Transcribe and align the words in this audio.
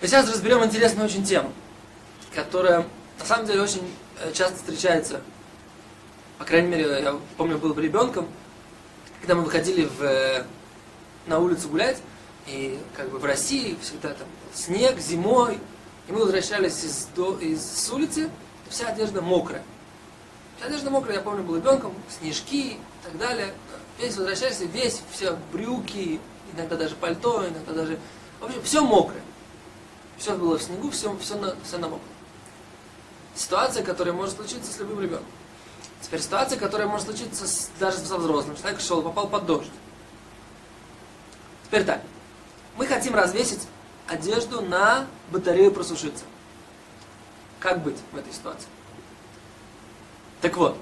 Сейчас 0.00 0.30
разберем 0.30 0.64
интересную 0.64 1.06
очень 1.08 1.24
тему, 1.24 1.52
которая 2.32 2.86
на 3.18 3.24
самом 3.24 3.46
деле 3.46 3.62
очень 3.62 3.82
э, 4.20 4.32
часто 4.32 4.56
встречается. 4.56 5.20
По 6.38 6.44
крайней 6.44 6.68
мере, 6.68 6.84
я 7.02 7.18
помню, 7.36 7.58
был 7.58 7.74
ребенком, 7.76 8.28
когда 9.20 9.34
мы 9.34 9.42
выходили 9.42 9.86
в, 9.86 10.02
э, 10.02 10.44
на 11.26 11.40
улицу 11.40 11.68
гулять, 11.68 11.98
и 12.46 12.78
как 12.96 13.10
бы 13.10 13.18
в 13.18 13.24
России 13.24 13.76
всегда 13.82 14.10
там 14.10 14.28
снег 14.54 15.00
зимой, 15.00 15.58
и 16.06 16.12
мы 16.12 16.20
возвращались 16.20 16.84
из, 16.84 17.08
до, 17.16 17.36
из 17.36 17.60
с 17.60 17.90
улицы, 17.90 18.30
вся 18.68 18.86
одежда 18.86 19.20
мокрая. 19.20 19.64
Вся 20.58 20.66
одежда 20.68 20.90
мокрая, 20.90 21.16
я 21.16 21.22
помню, 21.22 21.42
был 21.42 21.56
ребенком, 21.56 21.92
снежки 22.08 22.74
и 22.74 22.80
так 23.02 23.18
далее. 23.18 23.52
Весь 23.98 24.16
возвращаешься, 24.16 24.64
весь, 24.66 25.00
все 25.10 25.36
брюки, 25.52 26.20
иногда 26.54 26.76
даже 26.76 26.94
пальто, 26.94 27.44
иногда 27.48 27.72
даже... 27.72 27.98
В 28.38 28.44
общем, 28.44 28.62
все 28.62 28.84
мокрое. 28.84 29.22
Все 30.18 30.34
было 30.34 30.58
в 30.58 30.62
снегу, 30.62 30.90
все, 30.90 31.16
все, 31.18 31.36
на, 31.36 31.54
все 31.64 31.78
намокло. 31.78 32.00
Ситуация, 33.34 33.84
которая 33.84 34.12
может 34.12 34.34
случиться 34.34 34.72
с 34.72 34.78
любым 34.78 35.00
ребенком. 35.00 35.26
Теперь 36.00 36.20
ситуация, 36.20 36.58
которая 36.58 36.88
может 36.88 37.06
случиться 37.06 37.46
с, 37.46 37.70
даже 37.78 37.98
со 37.98 38.16
взрослым. 38.18 38.56
Человек 38.56 38.80
шел, 38.80 39.00
попал 39.00 39.28
под 39.28 39.46
дождь. 39.46 39.70
Теперь 41.64 41.84
так. 41.84 42.02
Мы 42.76 42.86
хотим 42.86 43.14
развесить 43.14 43.66
одежду 44.08 44.60
на 44.60 45.06
батарею 45.30 45.70
просушиться. 45.70 46.24
Как 47.60 47.82
быть 47.82 47.96
в 48.12 48.16
этой 48.16 48.32
ситуации? 48.32 48.68
Так 50.40 50.56
вот, 50.56 50.76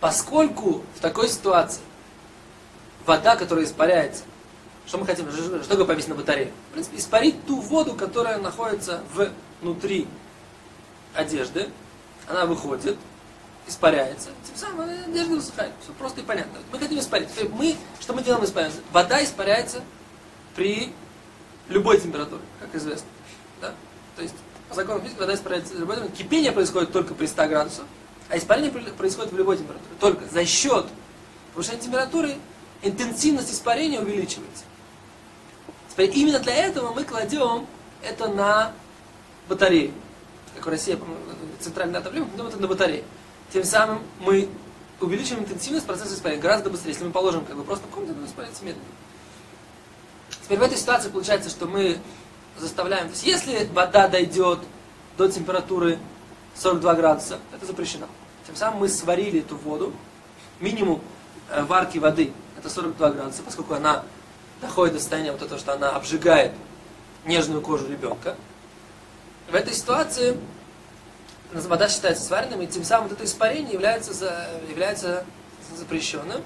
поскольку 0.00 0.82
в 0.96 1.00
такой 1.00 1.28
ситуации 1.28 1.80
вода, 3.04 3.36
которая 3.36 3.64
испаряется, 3.64 4.22
что 4.88 4.96
мы 4.96 5.04
хотим? 5.04 5.30
Что 5.30 5.68
такое 5.68 5.84
повесить 5.84 6.08
на 6.08 6.14
батарею? 6.14 6.50
В 6.70 6.72
принципе, 6.72 6.96
испарить 6.96 7.44
ту 7.46 7.60
воду, 7.60 7.92
которая 7.92 8.38
находится 8.38 9.02
внутри 9.60 10.08
одежды. 11.14 11.68
Она 12.26 12.46
выходит, 12.46 12.96
испаряется. 13.66 14.30
Тем 14.46 14.56
самым 14.56 14.88
одежда 14.88 15.34
высыхает. 15.34 15.72
Все 15.82 15.92
просто 15.92 16.22
и 16.22 16.24
понятно. 16.24 16.58
Мы 16.72 16.78
хотим 16.78 16.98
испарить. 16.98 17.28
Мы, 17.52 17.76
что 18.00 18.14
мы 18.14 18.22
делаем 18.22 18.44
испаряем? 18.44 18.72
Вода 18.90 19.22
испаряется 19.22 19.82
при 20.56 20.90
любой 21.68 22.00
температуре, 22.00 22.42
как 22.58 22.74
известно. 22.74 23.08
Да? 23.60 23.74
То 24.16 24.22
есть, 24.22 24.34
по 24.70 24.74
закону 24.74 25.00
физики, 25.00 25.18
вода 25.18 25.34
испаряется 25.34 25.72
при 25.72 25.80
любой 25.80 25.96
температуре. 25.96 26.24
Кипение 26.24 26.52
происходит 26.52 26.92
только 26.92 27.12
при 27.12 27.26
100 27.26 27.46
градусах, 27.48 27.84
а 28.30 28.38
испарение 28.38 28.70
происходит 28.70 29.32
в 29.32 29.36
любой 29.36 29.58
температуре. 29.58 29.90
Только 30.00 30.26
за 30.28 30.46
счет 30.46 30.86
повышения 31.52 31.80
температуры 31.80 32.36
интенсивность 32.82 33.52
испарения 33.52 34.00
увеличивается. 34.00 34.64
Именно 36.04 36.38
для 36.40 36.54
этого 36.54 36.92
мы 36.92 37.04
кладем 37.04 37.66
это 38.02 38.28
на 38.28 38.72
батарею. 39.48 39.92
Как 40.54 40.66
в 40.66 40.68
России, 40.68 40.98
центральная 41.60 42.00
дата 42.00 42.14
мы 42.14 42.24
кладем 42.24 42.46
это 42.46 42.56
на 42.58 42.68
батарею. 42.68 43.04
Тем 43.52 43.64
самым 43.64 44.02
мы 44.20 44.48
увеличиваем 45.00 45.44
интенсивность 45.44 45.86
процесса 45.86 46.14
испарения 46.14 46.42
гораздо 46.42 46.70
быстрее. 46.70 46.92
Если 46.92 47.04
мы 47.04 47.10
положим 47.10 47.44
как 47.44 47.56
бы 47.56 47.64
просто 47.64 47.86
в 47.86 47.90
комнату, 47.90 48.14
то 48.14 48.26
испаряется 48.26 48.64
медленно. 48.64 48.84
Теперь 50.42 50.58
в 50.58 50.62
этой 50.62 50.78
ситуации 50.78 51.08
получается, 51.08 51.50
что 51.50 51.66
мы 51.66 51.98
заставляем, 52.58 53.06
то 53.06 53.12
есть 53.12 53.24
если 53.24 53.68
вода 53.72 54.08
дойдет 54.08 54.60
до 55.16 55.28
температуры 55.28 55.98
42 56.56 56.94
градуса, 56.94 57.38
это 57.54 57.66
запрещено. 57.66 58.06
Тем 58.46 58.56
самым 58.56 58.80
мы 58.80 58.88
сварили 58.88 59.40
эту 59.40 59.56
воду, 59.56 59.92
минимум 60.58 61.00
э, 61.50 61.62
варки 61.62 61.98
воды, 61.98 62.32
это 62.58 62.68
42 62.68 63.10
градуса, 63.10 63.42
поскольку 63.42 63.74
она 63.74 64.04
доходит 64.60 64.94
до 64.94 65.00
состояния 65.00 65.32
вот 65.32 65.42
этого, 65.42 65.58
что 65.58 65.72
она 65.72 65.90
обжигает 65.90 66.52
нежную 67.24 67.60
кожу 67.60 67.88
ребенка. 67.88 68.36
В 69.50 69.54
этой 69.54 69.72
ситуации 69.72 70.36
вода 71.52 71.88
считается 71.88 72.24
сваренным, 72.24 72.60
и 72.62 72.66
тем 72.66 72.84
самым 72.84 73.08
вот 73.08 73.16
это 73.16 73.24
испарение 73.24 73.72
является, 73.72 74.12
за, 74.12 74.48
является 74.68 75.24
запрещенным 75.76 76.42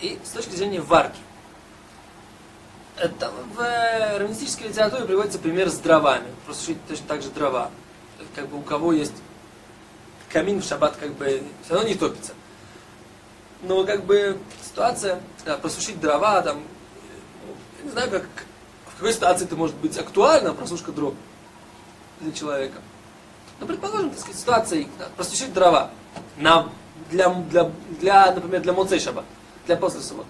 и 0.00 0.18
с 0.24 0.30
точки 0.30 0.54
зрения 0.54 0.80
варки. 0.80 1.18
Это, 2.96 3.30
в 3.54 4.18
раввинистической 4.18 4.68
литературе 4.68 5.06
приводится 5.06 5.38
пример 5.38 5.70
с 5.70 5.78
дровами. 5.78 6.28
Просто 6.44 6.74
точно 6.88 7.06
так 7.06 7.22
же 7.22 7.30
дрова. 7.30 7.70
Как 8.34 8.48
бы 8.48 8.58
у 8.58 8.62
кого 8.62 8.92
есть 8.92 9.14
камин 10.28 10.60
в 10.60 10.64
шаббат, 10.64 10.96
как 10.96 11.12
бы 11.14 11.42
все 11.64 11.74
равно 11.74 11.88
не 11.88 11.94
топится. 11.94 12.32
Но 13.62 13.84
как 13.84 14.04
бы 14.04 14.38
ситуация, 14.62 15.20
да, 15.44 15.56
просушить 15.56 16.00
дрова, 16.00 16.42
там, 16.42 16.62
не 17.82 17.90
знаю, 17.90 18.10
как, 18.10 18.24
в 18.86 18.96
какой 18.96 19.12
ситуации 19.12 19.44
это 19.44 19.56
может 19.56 19.76
быть 19.76 19.96
актуально, 19.98 20.54
просушка 20.54 20.92
дров 20.92 21.14
для 22.20 22.32
человека. 22.32 22.80
Но 23.60 23.66
предположим, 23.66 24.10
так 24.10 24.18
сказать, 24.18 24.40
ситуация, 24.40 24.86
просушить 25.16 25.52
дрова 25.52 25.90
на, 26.36 26.68
для, 27.10 27.28
для, 27.28 27.70
для, 28.00 28.32
например, 28.32 28.62
для 28.62 28.72
Моцей 28.72 28.98
Шаба, 28.98 29.24
для 29.66 29.76
после 29.76 30.00
субботы. 30.00 30.28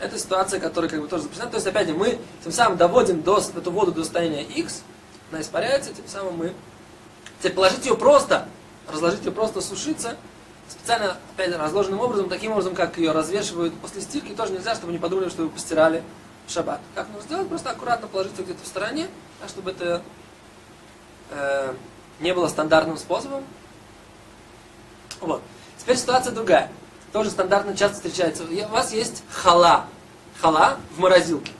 Это 0.00 0.18
ситуация, 0.18 0.58
которая 0.58 0.90
как 0.90 1.00
бы 1.00 1.08
тоже 1.08 1.24
запрещена. 1.24 1.50
То 1.50 1.56
есть, 1.56 1.66
опять 1.66 1.88
же, 1.88 1.94
мы 1.94 2.18
тем 2.42 2.52
самым 2.52 2.76
доводим 2.76 3.22
до, 3.22 3.38
эту 3.38 3.70
воду 3.70 3.92
до 3.92 4.02
состояния 4.02 4.42
X, 4.42 4.82
она 5.30 5.40
испаряется, 5.40 5.94
тем 5.94 6.08
самым 6.08 6.36
мы... 6.36 6.54
Теперь 7.38 7.54
положить 7.54 7.84
ее 7.86 7.96
просто, 7.96 8.46
разложить 8.90 9.24
ее 9.24 9.32
просто 9.32 9.60
сушиться, 9.60 10.16
специально, 10.68 11.16
опять 11.34 11.50
же, 11.50 11.58
разложенным 11.58 12.00
образом, 12.00 12.28
таким 12.28 12.52
образом, 12.52 12.74
как 12.74 12.98
ее 12.98 13.12
развешивают 13.12 13.74
после 13.74 14.00
стирки, 14.00 14.34
тоже 14.34 14.52
нельзя, 14.52 14.74
чтобы 14.74 14.92
не 14.92 14.98
подумали, 14.98 15.28
что 15.28 15.42
вы 15.42 15.50
постирали 15.50 16.02
шаббат. 16.52 16.80
Как 16.94 17.08
нужно 17.08 17.22
сделать? 17.22 17.48
Просто 17.48 17.70
аккуратно 17.70 18.08
положить 18.08 18.38
ее 18.38 18.44
где-то 18.44 18.62
в 18.62 18.66
стороне, 18.66 19.08
так, 19.40 19.48
чтобы 19.48 19.70
это 19.70 20.02
э, 21.30 21.74
не 22.20 22.32
было 22.34 22.48
стандартным 22.48 22.96
способом. 22.96 23.44
Вот. 25.20 25.42
Теперь 25.78 25.96
ситуация 25.96 26.32
другая. 26.32 26.70
Тоже 27.12 27.30
стандартно 27.30 27.76
часто 27.76 27.96
встречается. 27.96 28.44
У 28.44 28.68
вас 28.68 28.92
есть 28.92 29.22
хала. 29.30 29.86
Хала 30.40 30.78
в 30.96 31.00
морозилке. 31.00 31.52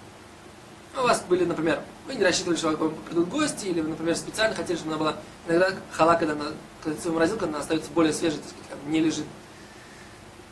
У 0.97 1.03
вас 1.03 1.23
были, 1.23 1.45
например, 1.45 1.81
вы 2.07 2.15
не 2.15 2.25
рассчитывали, 2.25 2.57
что 2.57 2.71
вам 2.71 2.95
придут 2.95 3.29
гости, 3.29 3.67
или 3.67 3.81
вы, 3.81 3.91
например, 3.91 4.17
специально 4.17 4.55
хотели, 4.55 4.77
чтобы 4.77 4.95
она 4.95 4.99
была... 4.99 5.17
Иногда 5.49 5.71
хала, 5.91 6.15
когда 6.15 6.35
она, 6.35 6.47
когда 6.83 7.11
морозилка, 7.11 7.47
она 7.47 7.59
остается 7.59 7.91
более 7.93 8.13
свежей, 8.13 8.39
так 8.39 8.49
сказать, 8.49 8.85
не 8.87 9.01
лежит 9.01 9.27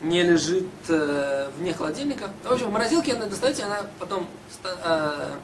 не 0.01 0.23
лежит 0.23 0.67
э, 0.89 1.49
вне 1.57 1.73
холодильника. 1.73 2.29
В 2.43 2.51
общем, 2.51 2.67
в 2.67 2.71
морозилке 2.71 3.13
она 3.13 3.27
достаете, 3.27 3.63
она 3.63 3.85
потом 3.99 4.27
э, 4.63 5.35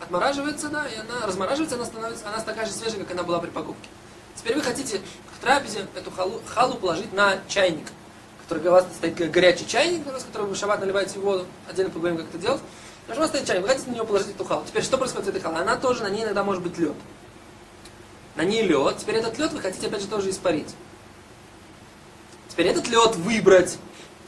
отмораживается, 0.00 0.68
да, 0.68 0.86
и 0.88 0.96
она 0.96 1.26
размораживается, 1.26 1.76
она 1.76 1.84
становится, 1.84 2.28
она 2.28 2.40
такая 2.40 2.66
же 2.66 2.72
свежая, 2.72 3.00
как 3.00 3.12
она 3.12 3.22
была 3.22 3.38
при 3.38 3.50
покупке. 3.50 3.88
Теперь 4.34 4.56
вы 4.56 4.62
хотите 4.62 4.98
к 4.98 5.40
трапезе 5.40 5.86
эту 5.94 6.10
халу, 6.10 6.40
халу 6.46 6.74
положить 6.74 7.12
на 7.12 7.38
чайник, 7.46 7.86
который 8.42 8.66
у 8.66 8.72
вас 8.72 8.86
стоит 8.96 9.14
горячий 9.30 9.66
чайник, 9.66 10.02
с 10.06 10.24
которого 10.24 10.48
вы 10.48 10.54
в 10.54 10.58
шаббат 10.58 10.80
наливаете 10.80 11.20
воду, 11.20 11.46
отдельно 11.68 11.90
поговорим, 11.90 12.18
как 12.18 12.28
это 12.30 12.38
делать. 12.38 12.60
у 13.08 13.14
вас 13.14 13.28
стоит 13.28 13.46
чайник, 13.46 13.62
вы 13.62 13.68
хотите 13.68 13.90
на 13.90 13.94
него 13.94 14.06
положить 14.06 14.30
эту 14.30 14.44
халу. 14.44 14.64
Теперь 14.66 14.82
что 14.82 14.98
происходит 14.98 15.26
с 15.26 15.28
этой 15.28 15.40
халой? 15.40 15.60
Она 15.60 15.76
тоже, 15.76 16.02
на 16.02 16.10
ней 16.10 16.24
иногда 16.24 16.42
может 16.42 16.62
быть 16.62 16.76
лед. 16.78 16.96
На 18.34 18.42
ней 18.42 18.62
лед, 18.62 18.96
теперь 18.98 19.16
этот 19.16 19.38
лед 19.38 19.52
вы 19.52 19.60
хотите 19.60 19.86
опять 19.86 20.00
же 20.00 20.08
тоже 20.08 20.30
испарить. 20.30 20.74
Теперь 22.48 22.66
этот 22.68 22.88
лед 22.88 23.14
выбрать 23.16 23.78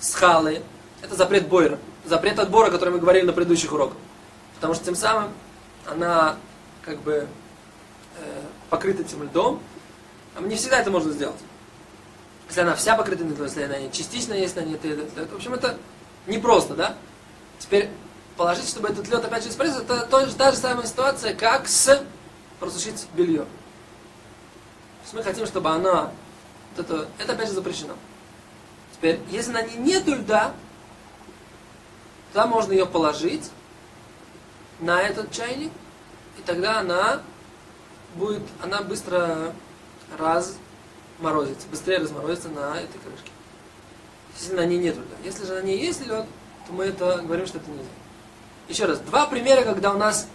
с 0.03 0.15
халы, 0.15 0.63
это 1.01 1.15
запрет 1.15 1.49
бойра. 1.49 1.79
Запрет 2.05 2.39
отбора, 2.41 2.67
о 2.67 2.71
котором 2.71 2.95
мы 2.95 2.99
говорили 2.99 3.25
на 3.25 3.33
предыдущих 3.33 3.73
уроках. 3.73 3.97
Потому 4.57 4.75
что 4.75 4.85
тем 4.85 4.97
самым 4.97 5.31
она 5.87 6.37
как 6.83 6.99
бы 7.01 7.29
э, 8.19 8.43
покрыта 8.69 9.03
этим 9.03 9.23
льдом. 9.23 9.63
А 10.37 10.41
не 10.41 10.57
всегда 10.57 10.81
это 10.81 10.91
можно 10.91 11.13
сделать. 11.13 11.39
Если 12.49 12.61
она 12.61 12.75
вся 12.75 12.97
покрыта 12.97 13.23
льдом, 13.23 13.45
если 13.45 13.63
она 13.63 13.77
частично 13.91 14.35
есть 14.35 14.57
на 14.57 14.61
ней 14.61 14.75
этот 14.75 15.17
лед. 15.17 15.31
В 15.31 15.37
общем, 15.37 15.55
это 15.55 15.79
непросто, 16.27 16.75
да? 16.75 16.97
Теперь 17.61 17.89
положить, 18.37 18.69
чтобы 18.69 18.89
этот 18.89 19.07
лед 19.09 19.25
опять 19.25 19.45
же 19.45 19.51
испарился, 19.51 19.83
это 19.83 20.07
тоже 20.07 20.35
та 20.35 20.51
же 20.51 20.57
самая 20.57 20.87
ситуация, 20.87 21.35
как 21.35 21.69
с 21.69 22.05
просушить 22.59 23.07
белье. 23.15 23.43
То 23.43 23.47
есть 25.05 25.15
мы 25.15 25.23
хотим, 25.23 25.47
чтобы 25.47 25.71
она, 25.71 26.11
вот 26.75 26.85
это, 26.85 27.09
это 27.19 27.33
опять 27.35 27.49
же 27.49 27.55
запрещено. 27.55 27.95
Теперь, 29.03 29.19
если 29.31 29.51
на 29.51 29.63
ней 29.63 29.79
нет 29.79 30.07
льда, 30.07 30.55
тогда 32.33 32.47
можно 32.47 32.71
ее 32.71 32.87
положить 32.87 33.51
на 34.79 35.03
этот 35.03 35.33
чайник, 35.33 35.73
и 36.39 36.43
тогда 36.43 36.79
она 36.79 37.21
будет, 38.15 38.43
она 38.63 38.81
быстро 38.83 39.53
разморозится, 40.17 41.67
быстрее 41.69 41.99
разморозится 41.99 42.49
на 42.51 42.77
этой 42.77 43.01
крышке. 43.01 43.33
Если 44.39 44.55
на 44.55 44.67
ней 44.67 44.79
нет 44.79 44.95
льда. 44.95 45.17
Если 45.25 45.47
же 45.47 45.55
на 45.55 45.63
ней 45.63 45.85
есть 45.85 46.07
лед, 46.07 46.25
то 46.69 46.73
мы 46.73 46.85
это 46.85 47.23
говорим, 47.25 47.49
что 47.49 47.59
это 47.59 47.69
нельзя. 47.71 47.89
Еще 48.69 48.85
раз, 48.85 49.01
два 49.01 49.27
примера, 49.27 49.65
когда 49.65 49.93
у 49.93 49.99
нас 49.99 50.29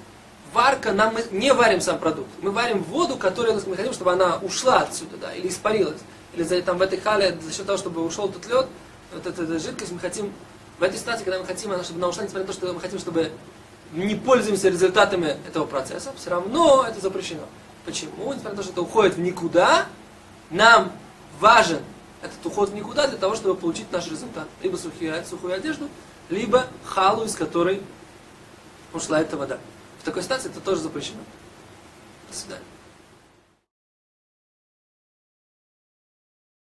варка, 0.51 0.91
нам 0.91 1.13
мы 1.13 1.23
не 1.31 1.53
варим 1.53 1.79
сам 1.79 1.99
продукт. 1.99 2.29
Мы 2.41 2.51
варим 2.51 2.83
воду, 2.83 3.15
которую 3.15 3.61
мы 3.65 3.77
хотим, 3.77 3.93
чтобы 3.93 4.11
она 4.11 4.39
ушла 4.39 4.79
отсюда, 4.79 5.15
да, 5.15 5.33
или 5.33 5.47
испарилась 5.47 6.01
или 6.33 6.43
за, 6.43 6.61
там, 6.61 6.77
в 6.77 6.81
этой 6.81 6.99
хале, 6.99 7.37
за 7.41 7.51
счет 7.51 7.65
того, 7.65 7.77
чтобы 7.77 8.05
ушел 8.05 8.29
этот 8.29 8.47
лед, 8.47 8.67
вот 9.13 9.25
эта, 9.25 9.43
эта 9.43 9.59
жидкость, 9.59 9.91
мы 9.91 9.99
хотим, 9.99 10.31
в 10.79 10.83
этой 10.83 10.97
ситуации, 10.97 11.23
когда 11.23 11.39
мы 11.39 11.45
хотим, 11.45 11.71
чтобы 11.83 11.99
она 11.99 12.09
ушла, 12.09 12.23
несмотря 12.23 12.41
на 12.41 12.47
то, 12.47 12.53
что 12.53 12.73
мы 12.73 12.79
хотим, 12.79 12.99
чтобы 12.99 13.31
не 13.93 14.15
пользуемся 14.15 14.69
результатами 14.69 15.37
этого 15.47 15.65
процесса, 15.65 16.13
все 16.17 16.29
равно 16.29 16.85
это 16.87 16.99
запрещено. 16.99 17.43
Почему? 17.85 18.33
Несмотря 18.33 18.51
на 18.51 18.57
то, 18.57 18.63
что 18.63 18.71
это 18.73 18.81
уходит 18.81 19.15
в 19.15 19.19
никуда, 19.19 19.87
нам 20.49 20.91
важен 21.39 21.79
этот 22.21 22.45
уход 22.45 22.69
в 22.69 22.75
никуда 22.75 23.07
для 23.07 23.17
того, 23.17 23.35
чтобы 23.35 23.55
получить 23.55 23.91
наш 23.91 24.07
результат. 24.07 24.47
Либо 24.61 24.75
сухие, 24.75 25.23
сухую 25.25 25.53
одежду, 25.53 25.89
либо 26.29 26.67
халу, 26.83 27.23
из 27.23 27.35
которой 27.35 27.81
ушла 28.93 29.21
эта 29.21 29.37
вода. 29.37 29.57
В 30.01 30.03
такой 30.03 30.23
ситуации 30.23 30.49
это 30.49 30.59
тоже 30.59 30.81
запрещено. 30.81 31.19
До 32.29 32.35
свидания. 32.35 32.63